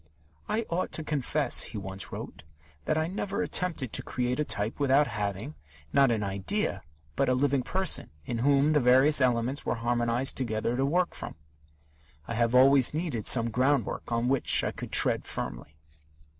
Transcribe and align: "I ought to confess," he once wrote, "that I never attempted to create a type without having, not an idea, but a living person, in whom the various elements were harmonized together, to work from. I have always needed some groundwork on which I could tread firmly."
"I 0.49 0.63
ought 0.67 0.91
to 0.93 1.03
confess," 1.03 1.61
he 1.65 1.77
once 1.77 2.11
wrote, 2.11 2.41
"that 2.85 2.97
I 2.97 3.05
never 3.05 3.43
attempted 3.43 3.93
to 3.93 4.01
create 4.01 4.39
a 4.39 4.43
type 4.43 4.79
without 4.79 5.05
having, 5.05 5.53
not 5.93 6.09
an 6.09 6.23
idea, 6.23 6.81
but 7.15 7.29
a 7.29 7.35
living 7.35 7.61
person, 7.61 8.09
in 8.25 8.39
whom 8.39 8.73
the 8.73 8.79
various 8.79 9.21
elements 9.21 9.63
were 9.63 9.75
harmonized 9.75 10.37
together, 10.37 10.75
to 10.75 10.87
work 10.87 11.13
from. 11.13 11.35
I 12.27 12.33
have 12.33 12.55
always 12.55 12.95
needed 12.95 13.27
some 13.27 13.51
groundwork 13.51 14.11
on 14.11 14.27
which 14.27 14.63
I 14.63 14.71
could 14.71 14.91
tread 14.91 15.23
firmly." 15.25 15.75